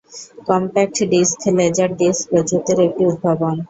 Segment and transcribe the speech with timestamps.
[0.47, 3.55] Compact disc laser disc প্রযুক্তির একটি উদ্ভাবন।